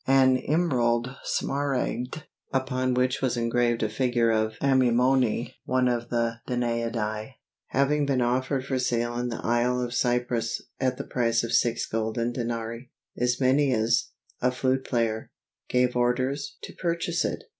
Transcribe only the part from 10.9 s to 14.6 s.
the price of six golden denarii, Ismenias, a